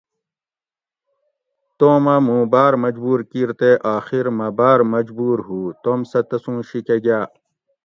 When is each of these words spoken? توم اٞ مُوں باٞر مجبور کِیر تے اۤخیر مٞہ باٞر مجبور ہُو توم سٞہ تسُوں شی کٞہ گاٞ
توم 1.77 2.05
اٞ 2.13 2.17
مُوں 2.25 2.43
باٞر 2.51 2.73
مجبور 2.83 3.19
کِیر 3.31 3.49
تے 3.59 3.71
اۤخیر 3.91 4.27
مٞہ 4.37 4.47
باٞر 4.57 4.79
مجبور 4.93 5.37
ہُو 5.47 5.59
توم 5.83 5.99
سٞہ 6.09 6.21
تسُوں 6.29 6.59
شی 6.67 6.79
کٞہ 6.87 6.97
گاٞ 7.05 7.25